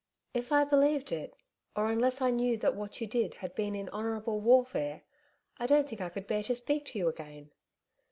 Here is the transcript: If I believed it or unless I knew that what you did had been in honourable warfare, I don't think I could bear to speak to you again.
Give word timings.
If 0.33 0.51
I 0.51 0.63
believed 0.63 1.11
it 1.11 1.35
or 1.75 1.91
unless 1.91 2.21
I 2.21 2.31
knew 2.31 2.57
that 2.57 2.75
what 2.75 2.99
you 2.99 3.05
did 3.05 3.35
had 3.35 3.53
been 3.53 3.75
in 3.75 3.87
honourable 3.89 4.39
warfare, 4.41 5.03
I 5.59 5.67
don't 5.67 5.87
think 5.87 6.01
I 6.01 6.09
could 6.09 6.25
bear 6.25 6.41
to 6.41 6.55
speak 6.55 6.85
to 6.85 6.97
you 6.97 7.07
again. 7.07 7.51